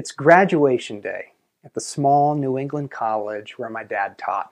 [0.00, 4.50] It's graduation day at the small New England college where my dad taught.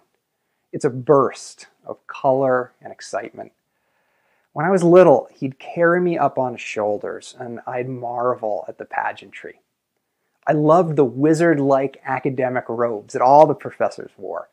[0.74, 3.52] It's a burst of color and excitement.
[4.52, 8.76] When I was little, he'd carry me up on his shoulders and I'd marvel at
[8.76, 9.62] the pageantry.
[10.46, 14.50] I loved the wizard like academic robes that all the professors wore.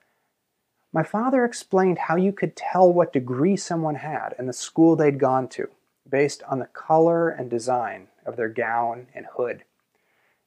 [0.94, 5.20] My father explained how you could tell what degree someone had and the school they'd
[5.20, 5.68] gone to
[6.09, 9.66] based on the color and design of their gown and hood.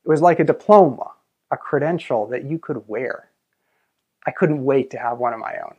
[0.08, 1.10] It was like a diploma,
[1.50, 3.28] a credential that you could wear.
[4.26, 5.74] I couldn't wait to have one of my own.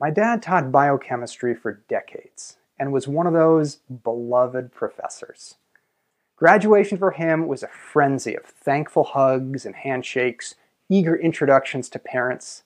[0.00, 5.56] My dad taught biochemistry for decades and was one of those beloved professors.
[6.36, 10.54] Graduation for him was a frenzy of thankful hugs and handshakes,
[10.88, 12.62] eager introductions to parents.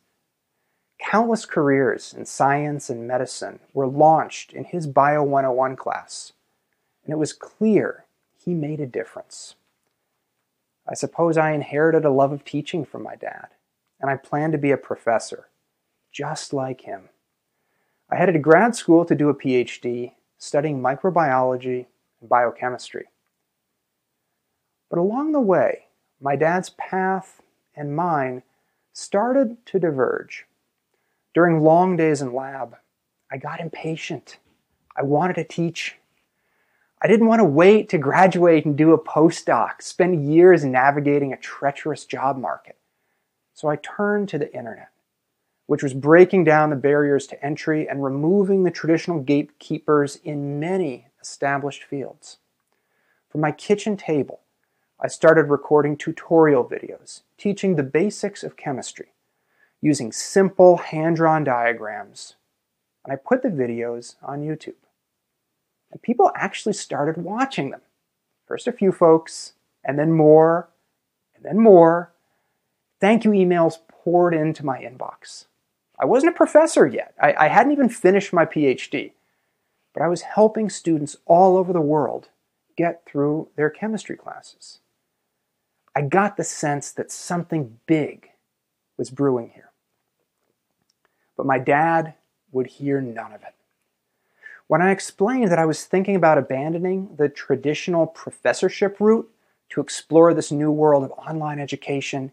[1.00, 6.34] Countless careers in science and medicine were launched in his Bio 101 class,
[7.02, 8.04] and it was clear
[8.38, 9.56] he made a difference.
[10.88, 13.48] I suppose I inherited a love of teaching from my dad,
[14.00, 15.48] and I planned to be a professor,
[16.10, 17.08] just like him.
[18.10, 21.86] I headed to grad school to do a PhD studying microbiology
[22.20, 23.06] and biochemistry.
[24.90, 25.86] But along the way,
[26.20, 27.40] my dad's path
[27.74, 28.42] and mine
[28.92, 30.46] started to diverge.
[31.32, 32.76] During long days in lab,
[33.30, 34.38] I got impatient.
[34.94, 35.96] I wanted to teach.
[37.02, 41.36] I didn't want to wait to graduate and do a postdoc, spend years navigating a
[41.36, 42.76] treacherous job market.
[43.54, 44.92] So I turned to the internet
[45.72, 51.06] which was breaking down the barriers to entry and removing the traditional gatekeepers in many
[51.20, 52.38] established fields.
[53.30, 54.40] From my kitchen table,
[55.00, 59.12] I started recording tutorial videos teaching the basics of chemistry
[59.80, 62.36] using simple hand drawn diagrams,
[63.04, 64.81] and I put the videos on YouTube.
[65.92, 67.82] And people actually started watching them.
[68.46, 69.52] First, a few folks,
[69.84, 70.68] and then more,
[71.36, 72.12] and then more.
[73.00, 75.46] Thank you emails poured into my inbox.
[75.98, 77.14] I wasn't a professor yet.
[77.20, 79.12] I, I hadn't even finished my PhD.
[79.92, 82.30] But I was helping students all over the world
[82.76, 84.78] get through their chemistry classes.
[85.94, 88.30] I got the sense that something big
[88.96, 89.70] was brewing here.
[91.36, 92.14] But my dad
[92.50, 93.54] would hear none of it.
[94.66, 99.30] When I explained that I was thinking about abandoning the traditional professorship route
[99.70, 102.32] to explore this new world of online education,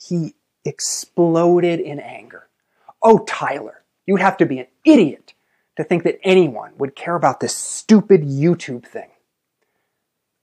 [0.00, 2.48] he exploded in anger.
[3.02, 5.34] Oh, Tyler, you'd have to be an idiot
[5.76, 9.10] to think that anyone would care about this stupid YouTube thing.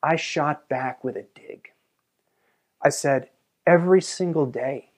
[0.03, 1.69] I shot back with a dig.
[2.84, 3.30] I said,
[3.66, 4.91] every single day,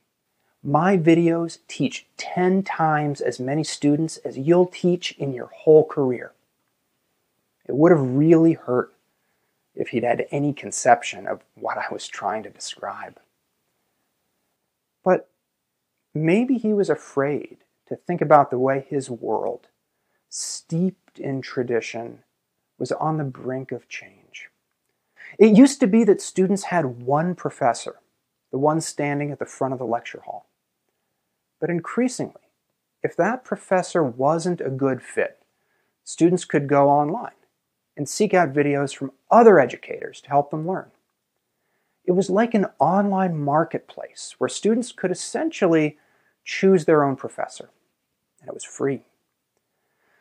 [0.63, 6.31] my videos teach 10 times as many students as you'll teach in your whole career.
[7.68, 8.94] It would have really hurt
[9.75, 13.19] if he'd had any conception of what I was trying to describe.
[15.03, 15.29] But
[16.13, 17.57] Maybe he was afraid
[17.88, 19.68] to think about the way his world,
[20.29, 22.19] steeped in tradition,
[22.78, 24.50] was on the brink of change.
[25.40, 27.96] It used to be that students had one professor,
[28.52, 30.46] the one standing at the front of the lecture hall.
[31.63, 32.41] But increasingly,
[33.03, 35.40] if that professor wasn't a good fit,
[36.03, 37.40] students could go online
[37.96, 40.91] and seek out videos from other educators to help them learn.
[42.03, 45.97] It was like an online marketplace where students could essentially
[46.44, 47.69] choose their own professor,
[48.41, 49.03] and it was free.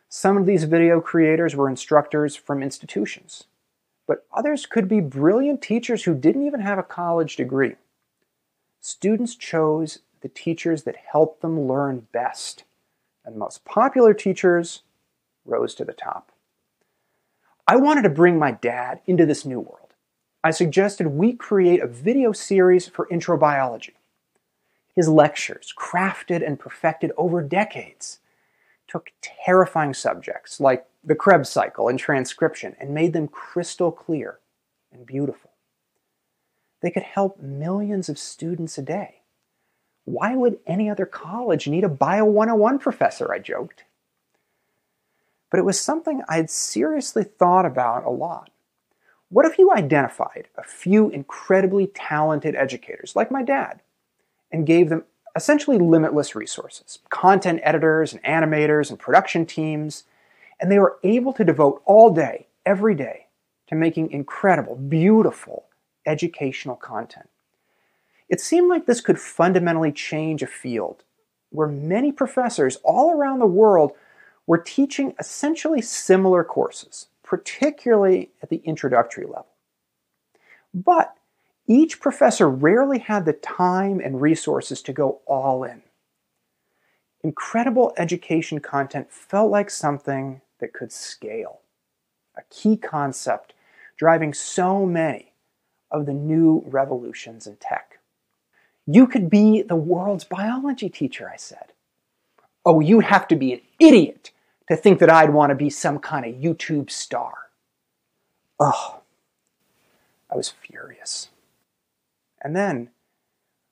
[0.07, 3.47] Some of these video creators were instructors from institutions,
[4.07, 7.75] but others could be brilliant teachers who didn't even have a college degree.
[8.79, 12.63] Students chose the teachers that helped them learn best,
[13.23, 14.81] and the most popular teachers
[15.45, 16.31] rose to the top.
[17.67, 19.93] I wanted to bring my dad into this new world.
[20.41, 23.95] I suggested we create a video series for intro biology.
[24.95, 28.19] His lectures, crafted and perfected over decades,
[28.87, 34.39] took terrifying subjects like the Krebs cycle and transcription and made them crystal clear
[34.91, 35.51] and beautiful.
[36.81, 39.22] They could help millions of students a day.
[40.05, 43.31] Why would any other college need a Bio 101 professor?
[43.33, 43.85] I joked.
[45.49, 48.49] But it was something I'd seriously thought about a lot.
[49.29, 53.81] What if you identified a few incredibly talented educators, like my dad,
[54.51, 55.05] and gave them
[55.35, 60.03] essentially limitless resources content editors and animators and production teams.
[60.59, 63.27] And they were able to devote all day, every day,
[63.67, 65.65] to making incredible, beautiful
[66.05, 67.29] educational content.
[68.33, 71.03] It seemed like this could fundamentally change a field
[71.51, 73.91] where many professors all around the world
[74.47, 79.49] were teaching essentially similar courses, particularly at the introductory level.
[80.73, 81.15] But
[81.67, 85.83] each professor rarely had the time and resources to go all in.
[87.23, 91.59] Incredible education content felt like something that could scale,
[92.35, 93.53] a key concept
[93.95, 95.33] driving so many
[95.91, 97.82] of the new revolutions in tech.
[98.85, 101.73] You could be the world's biology teacher, I said.
[102.65, 104.31] Oh, you'd have to be an idiot
[104.69, 107.49] to think that I'd want to be some kind of YouTube star.
[108.59, 109.01] Oh,
[110.31, 111.29] I was furious.
[112.41, 112.89] And then,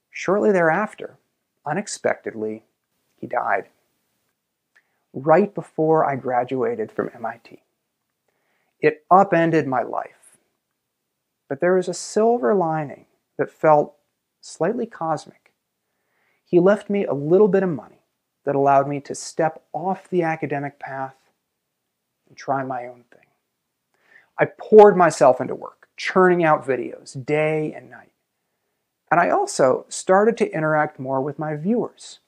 [0.10, 1.18] shortly thereafter,
[1.66, 2.64] unexpectedly,
[3.18, 3.66] he died.
[5.14, 7.62] Right before I graduated from MIT.
[8.80, 10.38] It upended my life.
[11.50, 13.06] But there was a silver lining
[13.38, 13.96] that felt
[14.42, 15.54] slightly cosmic.
[16.44, 18.04] He left me a little bit of money
[18.44, 21.16] that allowed me to step off the academic path
[22.28, 23.28] and try my own thing.
[24.38, 28.12] I poured myself into work, churning out videos day and night.
[29.12, 32.20] And I also started to interact more with my viewers.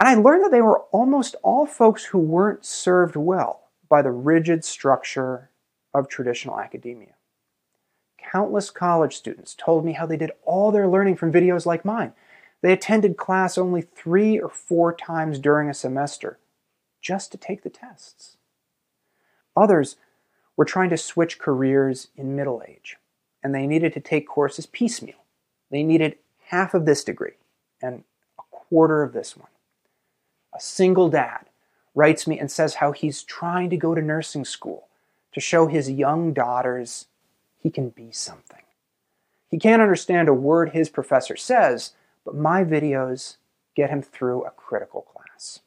[0.00, 4.10] And I learned that they were almost all folks who weren't served well by the
[4.10, 5.50] rigid structure
[5.94, 7.14] of traditional academia.
[8.30, 12.12] Countless college students told me how they did all their learning from videos like mine.
[12.60, 16.38] They attended class only three or four times during a semester
[17.00, 18.36] just to take the tests.
[19.56, 19.96] Others
[20.56, 22.96] were trying to switch careers in middle age,
[23.42, 25.16] and they needed to take courses piecemeal.
[25.70, 27.34] They needed half of this degree
[27.82, 28.04] and
[28.38, 29.48] a quarter of this one.
[30.54, 31.46] A single dad
[31.94, 34.88] writes me and says how he's trying to go to nursing school
[35.32, 37.06] to show his young daughters
[37.62, 38.62] he can be something.
[39.48, 41.92] He can't understand a word his professor says,
[42.24, 43.36] but my videos
[43.76, 45.60] get him through a critical class.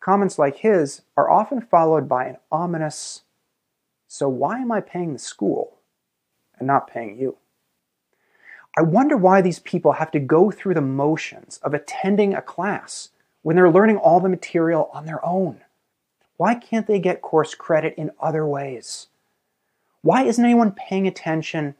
[0.00, 3.22] Comments like his are often followed by an ominous,
[4.06, 5.78] so why am I paying the school
[6.58, 7.38] and not paying you?
[8.78, 13.08] I wonder why these people have to go through the motions of attending a class
[13.42, 15.62] when they're learning all the material on their own.
[16.36, 19.06] Why can't they get course credit in other ways?
[20.06, 21.74] Why isn't anyone paying attention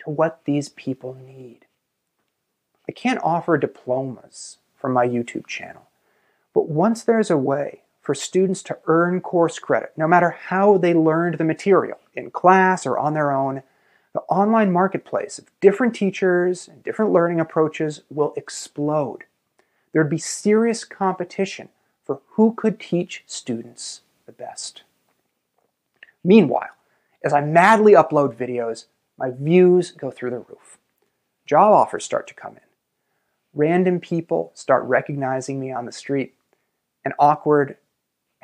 [0.00, 1.64] to what these people need?
[2.86, 5.88] I can't offer diplomas from my YouTube channel,
[6.52, 10.92] but once there's a way for students to earn course credit, no matter how they
[10.92, 13.62] learned the material, in class or on their own,
[14.12, 19.24] the online marketplace of different teachers and different learning approaches will explode.
[19.94, 21.70] There'd be serious competition
[22.04, 24.82] for who could teach students the best.
[26.22, 26.68] Meanwhile,
[27.22, 28.86] as I madly upload videos,
[29.18, 30.78] my views go through the roof.
[31.46, 32.62] Job offers start to come in.
[33.52, 36.34] Random people start recognizing me on the street.
[37.04, 37.76] An awkward,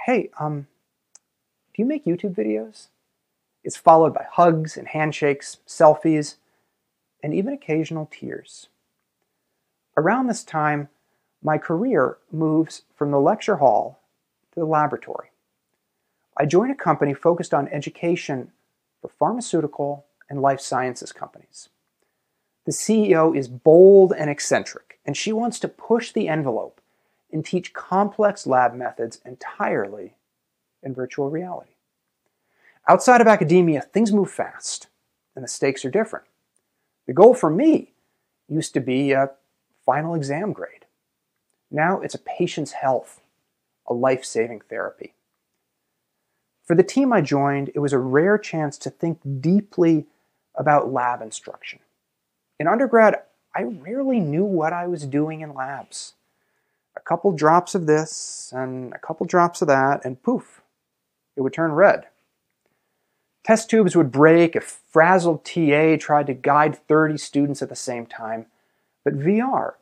[0.01, 0.67] hey, um,
[1.75, 2.89] do you make YouTube videos?
[3.63, 6.37] It's followed by hugs and handshakes, selfies,
[7.23, 8.69] and even occasional tears.
[9.97, 10.89] Around this time,
[11.43, 14.01] my career moves from the lecture hall
[14.53, 15.29] to the laboratory.
[16.37, 18.53] I join a company focused on education
[19.01, 21.69] for pharmaceutical and life sciences companies.
[22.65, 26.81] The CEO is bold and eccentric, and she wants to push the envelope
[27.33, 30.15] and teach complex lab methods entirely
[30.83, 31.73] in virtual reality.
[32.89, 34.87] Outside of academia, things move fast,
[35.35, 36.25] and the stakes are different.
[37.07, 37.93] The goal for me
[38.49, 39.31] used to be a
[39.85, 40.87] final exam grade.
[41.71, 43.21] Now it's a patient's health,
[43.87, 45.15] a life saving therapy.
[46.67, 50.07] For the team I joined, it was a rare chance to think deeply
[50.57, 51.79] about lab instruction.
[52.59, 53.23] In undergrad,
[53.55, 56.15] I rarely knew what I was doing in labs.
[56.97, 60.63] A couple drops of this and a couple drops of that, and poof,
[61.37, 62.07] it would turn red.
[63.45, 68.07] Test tubes would break if frazzled TA tried to guide 30 students at the same
[68.07, 68.47] time.
[69.05, 69.75] But VR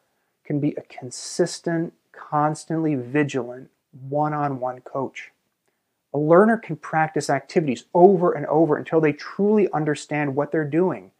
[0.44, 5.30] can be a consistent, constantly vigilant, one on one coach.
[6.14, 11.10] A learner can practice activities over and over until they truly understand what they're doing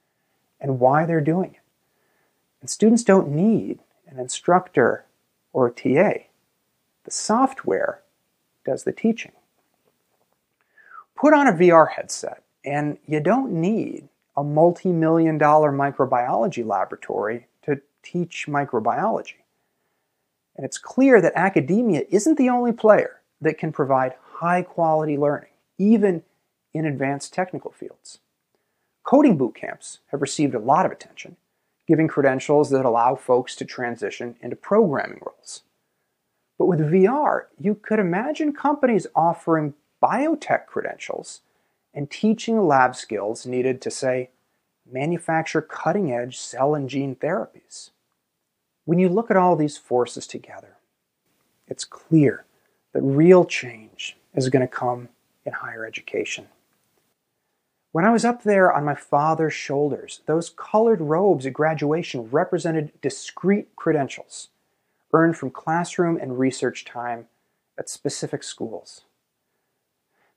[0.61, 1.61] and why they're doing it.
[2.61, 5.05] And students don't need an instructor
[5.53, 6.25] or a TA.
[7.05, 8.03] The software
[8.65, 9.33] does the teaching.
[11.17, 17.47] Put on a VR headset, and you don't need a multi million dollar microbiology laboratory
[17.63, 19.43] to teach microbiology.
[20.57, 25.51] And it's clear that academia isn't the only player that can provide high quality learning,
[25.79, 26.23] even
[26.73, 28.19] in advanced technical fields.
[29.05, 31.37] Coding boot camps have received a lot of attention,
[31.87, 35.63] giving credentials that allow folks to transition into programming roles.
[36.59, 41.41] But with VR, you could imagine companies offering biotech credentials
[41.93, 44.31] and teaching lab skills needed to, say,
[44.91, 47.91] manufacture cutting edge cell and gene therapies.
[48.85, 50.77] When you look at all these forces together,
[51.67, 52.45] it's clear
[52.93, 55.09] that real change is going to come
[55.45, 56.49] in higher education.
[57.93, 62.93] When I was up there on my father's shoulders, those colored robes at graduation represented
[63.01, 64.49] discrete credentials
[65.13, 67.27] earned from classroom and research time
[67.79, 69.03] at specific schools.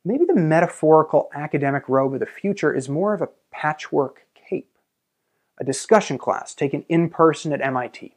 [0.06, 4.78] Maybe the metaphorical academic robe of the future is more of a patchwork cape,
[5.58, 8.16] a discussion class taken in person at MIT,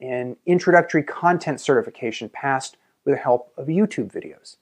[0.00, 4.56] an introductory content certification passed with the help of YouTube videos,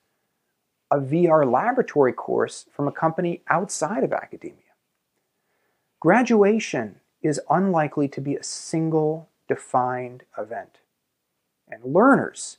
[0.92, 4.58] a VR laboratory course from a company outside of academia.
[6.00, 10.80] Graduation is unlikely to be a single defined event.
[11.66, 12.58] And learners,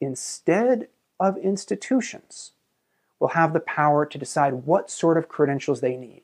[0.00, 0.88] instead
[1.20, 2.52] of institutions,
[3.20, 6.22] will have the power to decide what sort of credentials they need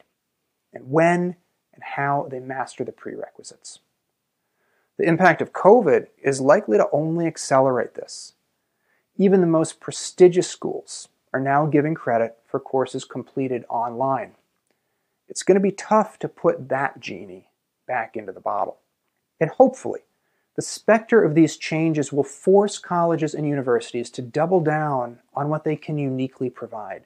[0.73, 1.37] and when
[1.75, 3.81] and how they master the prerequisites.
[4.97, 8.33] The impact of COVID is likely to only accelerate this.
[9.19, 14.37] Even the most prestigious schools are now giving credit for courses completed online.
[15.29, 17.49] It's going to be tough to put that genie
[17.88, 18.79] back into the bottle.
[19.41, 20.00] And hopefully,
[20.55, 25.64] the specter of these changes will force colleges and universities to double down on what
[25.64, 27.03] they can uniquely provide.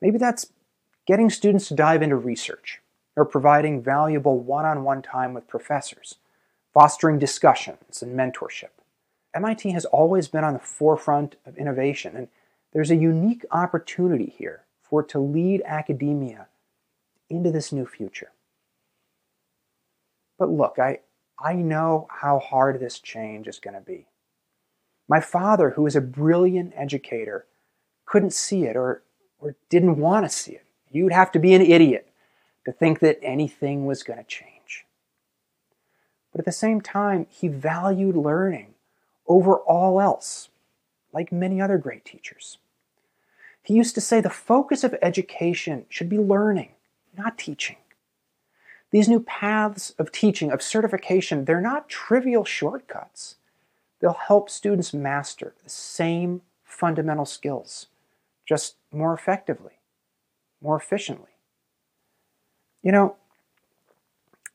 [0.00, 0.52] Maybe that's
[1.04, 2.80] getting students to dive into research,
[3.16, 6.16] or providing valuable one on one time with professors,
[6.72, 8.70] fostering discussions and mentorship.
[9.34, 12.28] MIT has always been on the forefront of innovation, and
[12.72, 16.48] there's a unique opportunity here for it to lead academia
[17.28, 18.32] into this new future.
[20.38, 21.00] But look, I,
[21.38, 24.06] I know how hard this change is going to be.
[25.08, 27.46] My father, who is a brilliant educator,
[28.04, 29.02] couldn't see it or,
[29.38, 30.66] or didn't want to see it.
[30.90, 32.08] You'd have to be an idiot
[32.64, 34.86] to think that anything was going to change.
[36.32, 38.74] But at the same time, he valued learning
[39.26, 40.48] over all else,
[41.16, 42.58] like many other great teachers.
[43.62, 46.72] He used to say the focus of education should be learning,
[47.16, 47.78] not teaching.
[48.90, 53.36] These new paths of teaching, of certification, they're not trivial shortcuts.
[53.98, 57.86] They'll help students master the same fundamental skills,
[58.44, 59.80] just more effectively,
[60.60, 61.30] more efficiently.
[62.82, 63.16] You know,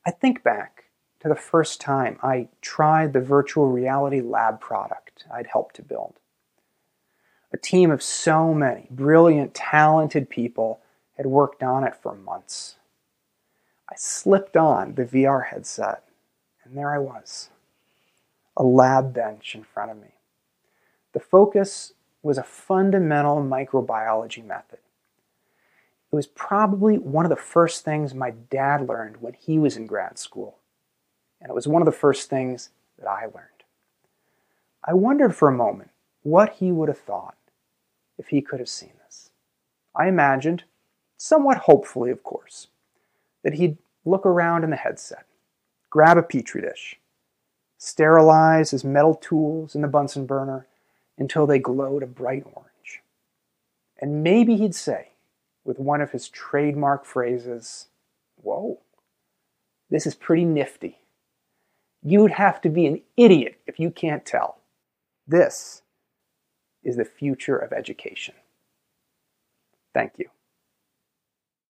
[0.06, 0.84] I think back
[1.18, 6.20] to the first time I tried the virtual reality lab product I'd helped to build.
[7.52, 10.80] A team of so many brilliant, talented people
[11.16, 12.76] had worked on it for months.
[13.90, 16.02] I slipped on the VR headset,
[16.64, 17.50] and there I was,
[18.56, 20.14] a lab bench in front of me.
[21.12, 21.92] The focus
[22.22, 24.78] was a fundamental microbiology method.
[26.10, 29.86] It was probably one of the first things my dad learned when he was in
[29.86, 30.56] grad school,
[31.38, 33.48] and it was one of the first things that I learned.
[34.84, 35.90] I wondered for a moment
[36.22, 37.36] what he would have thought
[38.22, 39.30] if he could have seen this.
[39.96, 40.62] I imagined,
[41.16, 42.68] somewhat hopefully, of course,
[43.42, 45.26] that he'd look around in the headset,
[45.90, 47.00] grab a petri dish,
[47.78, 50.68] sterilize his metal tools in the Bunsen burner
[51.18, 53.02] until they glowed a bright orange.
[54.00, 55.08] And maybe he'd say,
[55.64, 57.88] with one of his trademark phrases,
[58.36, 58.78] Whoa,
[59.90, 60.98] this is pretty nifty.
[62.04, 64.58] You'd have to be an idiot if you can't tell.
[65.26, 65.81] This
[66.82, 68.34] is the future of education.
[69.94, 70.31] Thank you.